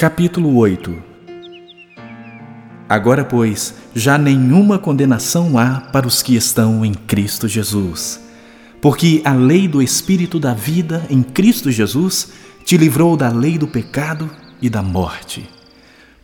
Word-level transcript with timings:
Capítulo 0.00 0.56
8 0.56 0.96
Agora, 2.88 3.22
pois, 3.22 3.74
já 3.94 4.16
nenhuma 4.16 4.78
condenação 4.78 5.58
há 5.58 5.78
para 5.92 6.06
os 6.06 6.22
que 6.22 6.34
estão 6.34 6.82
em 6.86 6.94
Cristo 6.94 7.46
Jesus. 7.46 8.18
Porque 8.80 9.20
a 9.26 9.34
lei 9.34 9.68
do 9.68 9.82
Espírito 9.82 10.40
da 10.40 10.54
vida 10.54 11.04
em 11.10 11.22
Cristo 11.22 11.70
Jesus 11.70 12.32
te 12.64 12.78
livrou 12.78 13.14
da 13.14 13.28
lei 13.28 13.58
do 13.58 13.68
pecado 13.68 14.30
e 14.62 14.70
da 14.70 14.82
morte. 14.82 15.46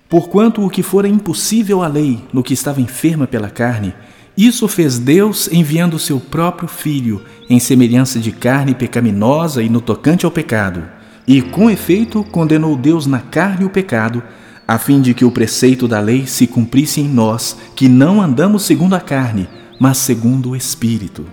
Porquanto 0.08 0.64
o 0.64 0.70
que 0.70 0.82
fora 0.82 1.06
impossível 1.06 1.82
à 1.82 1.86
lei 1.86 2.24
no 2.32 2.42
que 2.42 2.54
estava 2.54 2.80
enferma 2.80 3.26
pela 3.26 3.50
carne, 3.50 3.92
isso 4.38 4.66
fez 4.68 4.98
Deus 4.98 5.50
enviando 5.52 5.96
o 5.96 6.00
seu 6.00 6.18
próprio 6.18 6.66
Filho 6.66 7.22
em 7.50 7.60
semelhança 7.60 8.18
de 8.20 8.32
carne 8.32 8.74
pecaminosa 8.74 9.62
e 9.62 9.68
no 9.68 9.82
tocante 9.82 10.24
ao 10.24 10.32
pecado. 10.32 10.95
E 11.26 11.42
com 11.42 11.68
efeito 11.68 12.22
condenou 12.24 12.76
Deus 12.76 13.06
na 13.06 13.18
carne 13.18 13.64
o 13.64 13.70
pecado, 13.70 14.22
a 14.66 14.78
fim 14.78 15.00
de 15.00 15.12
que 15.14 15.24
o 15.24 15.30
preceito 15.30 15.88
da 15.88 16.00
lei 16.00 16.26
se 16.26 16.46
cumprisse 16.46 17.00
em 17.00 17.08
nós, 17.08 17.56
que 17.74 17.88
não 17.88 18.20
andamos 18.20 18.62
segundo 18.62 18.94
a 18.94 19.00
carne, 19.00 19.48
mas 19.78 19.98
segundo 19.98 20.50
o 20.50 20.56
Espírito. 20.56 21.26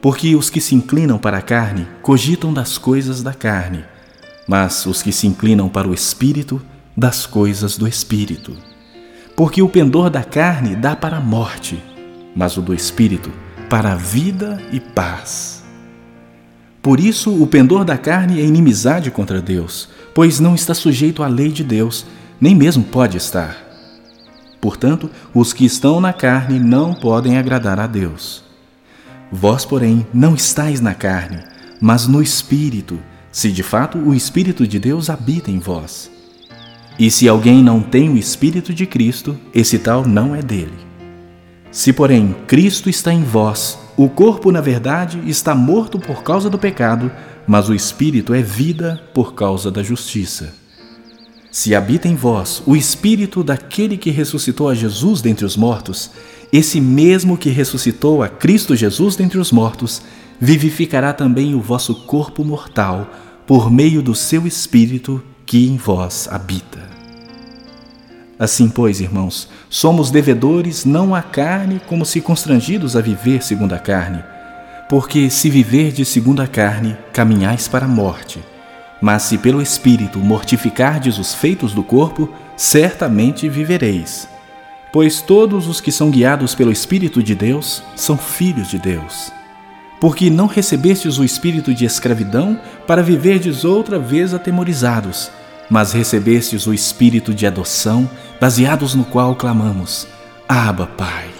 Porque 0.00 0.34
os 0.36 0.50
que 0.50 0.60
se 0.60 0.74
inclinam 0.74 1.18
para 1.18 1.38
a 1.38 1.42
carne 1.42 1.86
cogitam 2.02 2.52
das 2.52 2.76
coisas 2.76 3.22
da 3.22 3.32
carne, 3.32 3.84
mas 4.46 4.84
os 4.86 5.02
que 5.02 5.12
se 5.12 5.26
inclinam 5.26 5.68
para 5.68 5.88
o 5.88 5.94
Espírito, 5.94 6.60
das 6.96 7.26
coisas 7.26 7.76
do 7.76 7.88
Espírito. 7.88 8.56
Porque 9.36 9.62
o 9.62 9.68
pendor 9.68 10.10
da 10.10 10.22
carne 10.22 10.76
dá 10.76 10.94
para 10.94 11.16
a 11.16 11.20
morte, 11.20 11.82
mas 12.36 12.56
o 12.56 12.62
do 12.62 12.74
Espírito 12.74 13.32
para 13.68 13.92
a 13.92 13.96
vida 13.96 14.62
e 14.70 14.78
paz. 14.78 15.63
Por 16.84 17.00
isso, 17.00 17.32
o 17.42 17.46
pendor 17.46 17.82
da 17.82 17.96
carne 17.96 18.42
é 18.42 18.44
inimizade 18.44 19.10
contra 19.10 19.40
Deus, 19.40 19.88
pois 20.14 20.38
não 20.38 20.54
está 20.54 20.74
sujeito 20.74 21.22
à 21.22 21.26
lei 21.26 21.50
de 21.50 21.64
Deus, 21.64 22.04
nem 22.38 22.54
mesmo 22.54 22.84
pode 22.84 23.16
estar. 23.16 23.56
Portanto, 24.60 25.10
os 25.32 25.54
que 25.54 25.64
estão 25.64 25.98
na 25.98 26.12
carne 26.12 26.60
não 26.60 26.92
podem 26.92 27.38
agradar 27.38 27.80
a 27.80 27.86
Deus. 27.86 28.44
Vós, 29.32 29.64
porém, 29.64 30.06
não 30.12 30.34
estáis 30.34 30.82
na 30.82 30.92
carne, 30.92 31.38
mas 31.80 32.06
no 32.06 32.20
Espírito, 32.20 33.00
se 33.32 33.50
de 33.50 33.62
fato 33.62 33.96
o 33.96 34.14
Espírito 34.14 34.66
de 34.66 34.78
Deus 34.78 35.08
habita 35.08 35.50
em 35.50 35.58
vós. 35.58 36.10
E 36.98 37.10
se 37.10 37.26
alguém 37.26 37.62
não 37.62 37.80
tem 37.80 38.10
o 38.10 38.18
Espírito 38.18 38.74
de 38.74 38.84
Cristo, 38.84 39.38
esse 39.54 39.78
tal 39.78 40.06
não 40.06 40.34
é 40.34 40.42
dele. 40.42 40.76
Se, 41.70 41.94
porém, 41.94 42.36
Cristo 42.46 42.90
está 42.90 43.10
em 43.10 43.24
vós, 43.24 43.78
o 43.96 44.08
corpo, 44.08 44.50
na 44.50 44.60
verdade, 44.60 45.22
está 45.26 45.54
morto 45.54 45.98
por 46.00 46.22
causa 46.22 46.50
do 46.50 46.58
pecado, 46.58 47.12
mas 47.46 47.68
o 47.68 47.74
Espírito 47.74 48.34
é 48.34 48.42
vida 48.42 49.00
por 49.14 49.34
causa 49.34 49.70
da 49.70 49.82
justiça. 49.82 50.52
Se 51.50 51.74
habita 51.76 52.08
em 52.08 52.16
vós 52.16 52.60
o 52.66 52.74
Espírito 52.74 53.44
daquele 53.44 53.96
que 53.96 54.10
ressuscitou 54.10 54.68
a 54.68 54.74
Jesus 54.74 55.20
dentre 55.20 55.44
os 55.44 55.56
mortos, 55.56 56.10
esse 56.52 56.80
mesmo 56.80 57.38
que 57.38 57.50
ressuscitou 57.50 58.22
a 58.22 58.28
Cristo 58.28 58.74
Jesus 58.74 59.14
dentre 59.14 59.38
os 59.38 59.52
mortos, 59.52 60.02
vivificará 60.40 61.12
também 61.12 61.54
o 61.54 61.60
vosso 61.60 61.94
corpo 61.94 62.44
mortal 62.44 63.08
por 63.46 63.70
meio 63.70 64.02
do 64.02 64.14
seu 64.14 64.46
Espírito 64.46 65.22
que 65.46 65.68
em 65.68 65.76
vós 65.76 66.28
habita. 66.28 66.93
Assim, 68.38 68.68
pois, 68.68 69.00
irmãos, 69.00 69.48
somos 69.70 70.10
devedores 70.10 70.84
não 70.84 71.14
à 71.14 71.22
carne, 71.22 71.80
como 71.86 72.04
se 72.04 72.20
constrangidos 72.20 72.96
a 72.96 73.00
viver 73.00 73.42
segundo 73.42 73.74
a 73.74 73.78
carne. 73.78 74.24
Porque 74.88 75.30
se 75.30 75.48
viverdes 75.48 76.08
segundo 76.08 76.42
a 76.42 76.46
carne, 76.46 76.96
caminhais 77.12 77.68
para 77.68 77.86
a 77.86 77.88
morte. 77.88 78.42
Mas 79.00 79.22
se 79.22 79.38
pelo 79.38 79.62
Espírito 79.62 80.18
mortificardes 80.18 81.18
os 81.18 81.34
feitos 81.34 81.72
do 81.72 81.82
corpo, 81.82 82.28
certamente 82.56 83.48
vivereis. 83.48 84.28
Pois 84.92 85.20
todos 85.20 85.66
os 85.68 85.80
que 85.80 85.92
são 85.92 86.10
guiados 86.10 86.54
pelo 86.54 86.72
Espírito 86.72 87.22
de 87.22 87.34
Deus 87.34 87.82
são 87.94 88.16
filhos 88.16 88.68
de 88.68 88.78
Deus. 88.78 89.32
Porque 90.00 90.28
não 90.28 90.46
recebestes 90.46 91.18
o 91.18 91.24
espírito 91.24 91.72
de 91.72 91.84
escravidão 91.84 92.60
para 92.86 93.02
viverdes 93.02 93.64
outra 93.64 93.98
vez 93.98 94.34
atemorizados, 94.34 95.30
mas 95.70 95.92
recebestes 95.92 96.66
o 96.66 96.74
espírito 96.74 97.34
de 97.34 97.46
adoção, 97.46 98.08
baseados 98.40 98.94
no 98.94 99.04
qual 99.04 99.34
clamamos: 99.34 100.06
Abba, 100.48 100.86
Pai. 100.86 101.30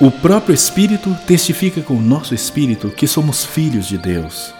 O 0.00 0.10
próprio 0.10 0.54
Espírito 0.54 1.16
testifica 1.26 1.80
com 1.80 1.94
o 1.94 2.02
nosso 2.02 2.34
espírito 2.34 2.90
que 2.90 3.06
somos 3.06 3.44
filhos 3.44 3.86
de 3.86 3.96
Deus. 3.96 4.52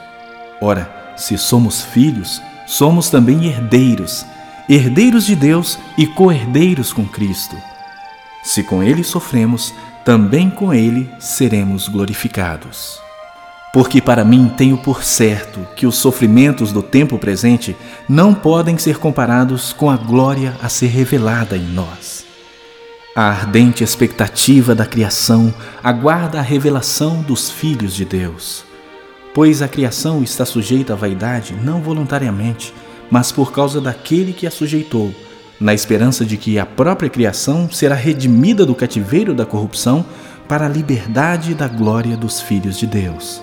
Ora, 0.60 1.12
se 1.16 1.36
somos 1.36 1.82
filhos, 1.82 2.40
somos 2.66 3.10
também 3.10 3.46
herdeiros, 3.46 4.24
herdeiros 4.68 5.26
de 5.26 5.34
Deus 5.34 5.78
e 5.98 6.06
co-herdeiros 6.06 6.92
com 6.92 7.04
Cristo. 7.04 7.56
Se 8.44 8.62
com 8.62 8.82
Ele 8.82 9.02
sofremos, 9.02 9.74
também 10.04 10.48
com 10.48 10.72
Ele 10.72 11.10
seremos 11.18 11.88
glorificados. 11.88 13.00
Porque 13.74 14.00
para 14.00 14.24
mim 14.24 14.48
tenho 14.56 14.78
por 14.78 15.02
certo 15.02 15.66
que 15.74 15.84
os 15.84 15.96
sofrimentos 15.96 16.70
do 16.70 16.80
tempo 16.80 17.18
presente 17.18 17.76
não 18.08 18.32
podem 18.32 18.78
ser 18.78 18.98
comparados 18.98 19.72
com 19.72 19.90
a 19.90 19.96
glória 19.96 20.54
a 20.62 20.68
ser 20.68 20.86
revelada 20.86 21.56
em 21.56 21.64
nós. 21.64 22.24
A 23.16 23.22
ardente 23.22 23.82
expectativa 23.82 24.76
da 24.76 24.86
criação 24.86 25.52
aguarda 25.82 26.38
a 26.38 26.42
revelação 26.42 27.20
dos 27.22 27.50
filhos 27.50 27.96
de 27.96 28.04
Deus. 28.04 28.64
Pois 29.34 29.60
a 29.60 29.66
criação 29.66 30.22
está 30.22 30.46
sujeita 30.46 30.92
à 30.92 30.96
vaidade 30.96 31.52
não 31.60 31.82
voluntariamente, 31.82 32.72
mas 33.10 33.32
por 33.32 33.50
causa 33.50 33.80
daquele 33.80 34.32
que 34.32 34.46
a 34.46 34.52
sujeitou, 34.52 35.12
na 35.58 35.74
esperança 35.74 36.24
de 36.24 36.36
que 36.36 36.60
a 36.60 36.66
própria 36.66 37.10
criação 37.10 37.68
será 37.68 37.96
redimida 37.96 38.64
do 38.64 38.74
cativeiro 38.74 39.34
da 39.34 39.44
corrupção 39.44 40.06
para 40.46 40.66
a 40.66 40.68
liberdade 40.68 41.56
da 41.56 41.66
glória 41.66 42.16
dos 42.16 42.40
filhos 42.40 42.78
de 42.78 42.86
Deus 42.86 43.42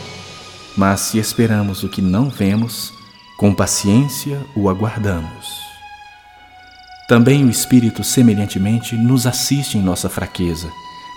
Mas 0.77 1.01
se 1.01 1.17
esperamos 1.17 1.83
o 1.83 1.89
que 1.89 2.01
não 2.01 2.29
vemos, 2.29 2.93
com 3.37 3.53
paciência 3.53 4.39
o 4.55 4.69
aguardamos. 4.69 5.61
Também 7.07 7.43
o 7.43 7.49
Espírito, 7.49 8.03
semelhantemente, 8.03 8.95
nos 8.95 9.27
assiste 9.27 9.77
em 9.77 9.81
nossa 9.81 10.09
fraqueza, 10.09 10.71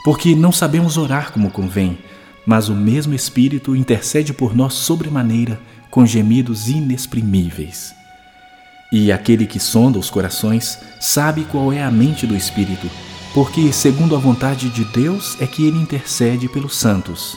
porque 0.04 0.34
não 0.34 0.50
sabemos 0.50 0.96
orar 0.96 1.32
como 1.32 1.50
convém, 1.50 1.98
mas 2.44 2.68
o 2.68 2.74
mesmo 2.74 3.14
Espírito 3.14 3.76
intercede 3.76 4.32
por 4.32 4.56
nós 4.56 4.74
sobremaneira 4.74 5.60
com 5.90 6.04
gemidos 6.04 6.68
inexprimíveis. 6.68 7.94
E 8.90 9.12
aquele 9.12 9.46
que 9.46 9.60
sonda 9.60 9.98
os 9.98 10.10
corações 10.10 10.78
sabe 11.00 11.44
qual 11.44 11.72
é 11.72 11.82
a 11.82 11.90
mente 11.90 12.26
do 12.26 12.36
Espírito, 12.36 12.90
porque, 13.32 13.72
segundo 13.72 14.16
a 14.16 14.18
vontade 14.18 14.68
de 14.70 14.84
Deus, 14.86 15.36
é 15.40 15.46
que 15.46 15.66
ele 15.66 15.78
intercede 15.78 16.48
pelos 16.48 16.76
santos. 16.76 17.36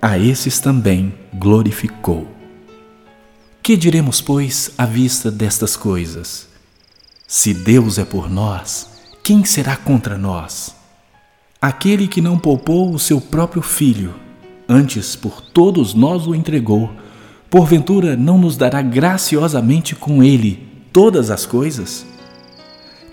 a 0.00 0.18
esses 0.18 0.58
também 0.58 1.14
glorificou. 1.34 2.26
Que 3.62 3.76
diremos, 3.76 4.20
pois, 4.20 4.70
à 4.78 4.86
vista 4.86 5.30
destas 5.30 5.76
coisas? 5.76 6.48
Se 7.26 7.52
Deus 7.52 7.98
é 7.98 8.04
por 8.04 8.30
nós, 8.30 8.88
quem 9.22 9.44
será 9.44 9.76
contra 9.76 10.16
nós? 10.16 10.74
Aquele 11.60 12.08
que 12.08 12.20
não 12.20 12.38
poupou 12.38 12.94
o 12.94 12.98
seu 12.98 13.20
próprio 13.20 13.62
filho, 13.62 14.14
antes 14.68 15.16
por 15.16 15.40
todos 15.40 15.94
nós 15.94 16.26
o 16.26 16.34
entregou, 16.34 16.90
porventura 17.50 18.16
não 18.16 18.38
nos 18.38 18.56
dará 18.56 18.80
graciosamente 18.80 19.94
com 19.94 20.22
ele 20.22 20.66
todas 20.92 21.30
as 21.30 21.44
coisas? 21.44 22.06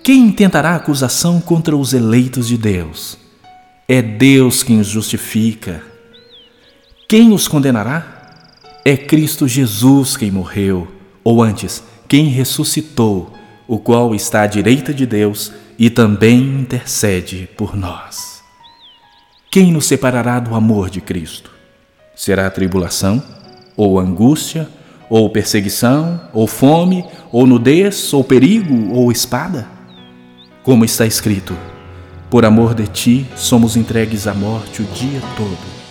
quem 0.06 0.28
intentará 0.28 0.76
acusação 0.76 1.42
contra 1.42 1.76
os 1.76 1.92
eleitos 1.92 2.50
de 2.50 2.60
Deus? 2.60 3.18
É 3.88 4.04
Deus 4.04 4.62
quem 4.62 4.80
os 4.80 4.86
justifica. 4.86 5.82
Quem 7.08 7.34
os 7.34 7.48
condenará? 7.48 8.04
É 8.84 8.98
Cristo 8.98 9.48
Jesus 9.48 10.18
quem 10.18 10.32
morreu, 10.32 10.88
ou 11.24 11.44
antes, 11.44 11.84
quem 12.08 12.30
ressuscitou, 12.30 13.32
o 13.68 13.78
qual 13.78 14.16
está 14.16 14.42
à 14.42 14.48
direita 14.48 14.92
de 14.92 15.06
Deus 15.06 15.52
e 15.78 15.92
também 15.92 16.40
intercede 16.40 17.48
por 17.56 17.76
nós. 17.76 18.42
Quem 19.52 19.72
nos 19.72 19.86
separará 19.86 20.40
do 20.40 20.56
amor 20.56 20.90
de 20.90 21.00
Cristo? 21.00 21.52
Será 22.16 22.48
a 22.48 22.52
tribulação, 22.52 23.22
ou 23.78 24.00
angústia, 24.00 24.68
ou 25.08 25.30
perseguição, 25.30 26.20
ou 26.34 26.48
fome, 26.48 27.06
ou 27.32 27.46
nudez, 27.46 28.12
ou 28.14 28.24
perigo, 28.24 28.92
ou 28.92 29.12
espada? 29.12 29.68
Como 30.64 30.84
está 30.84 31.06
escrito: 31.06 31.56
Por 32.32 32.46
amor 32.46 32.74
de 32.74 32.88
ti 32.88 33.28
somos 33.36 33.78
entregues 33.78 34.26
à 34.26 34.34
morte 34.34 34.82
o 34.82 34.86
dia 34.86 35.22
todo. 35.38 35.85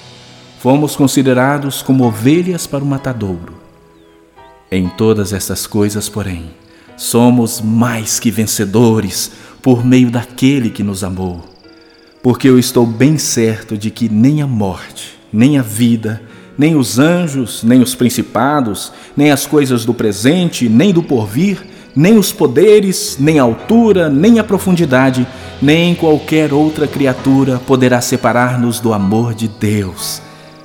Fomos 0.65 0.97
considerados 0.97 1.83
como 1.83 2.05
ovelhas 2.05 2.67
para 2.67 2.83
o 2.83 2.87
matadouro. 2.87 3.53
Em 4.73 4.89
todas 4.89 5.35
estas 5.35 5.67
coisas, 5.67 6.09
porém, 6.09 6.53
somos 6.97 7.61
mais 7.61 8.19
que 8.19 8.31
vencedores 8.31 9.31
por 9.61 9.85
meio 9.85 10.11
daquele 10.11 10.71
que 10.71 10.83
nos 10.83 11.05
amou. 11.05 11.45
Porque 12.23 12.49
eu 12.49 12.59
estou 12.59 12.87
bem 12.87 13.19
certo 13.19 13.77
de 13.77 13.91
que 13.91 14.09
nem 14.09 14.41
a 14.41 14.47
morte, 14.47 15.19
nem 15.31 15.59
a 15.59 15.63
vida, 15.63 16.23
nem 16.57 16.75
os 16.75 16.99
anjos, 16.99 17.63
nem 17.63 17.83
os 17.83 17.95
principados, 17.95 18.91
nem 19.15 19.31
as 19.31 19.47
coisas 19.47 19.85
do 19.85 19.93
presente, 19.93 20.67
nem 20.67 20.95
do 20.95 21.03
porvir, 21.03 21.63
nem 21.95 22.17
os 22.17 22.33
poderes, 22.33 23.19
nem 23.21 23.39
a 23.39 23.43
altura, 23.43 24.09
nem 24.09 24.39
a 24.39 24.45
profundidade, 24.45 25.27
nem 25.61 25.95
qualquer 25.95 26.55
outra 26.55 26.89
criatura 26.89 27.61
poderá 27.67 28.01
separar-nos 28.01 28.81
do 28.81 28.95
amor 28.95 29.35
de 29.35 29.47
Deus, 29.47 30.23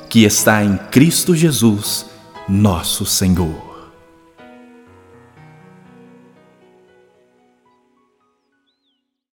que 0.10 0.24
está 0.24 0.64
em 0.64 0.76
Cristo 0.90 1.36
Jesus, 1.36 2.08
nosso 2.48 3.06
Senhor. 3.06 3.69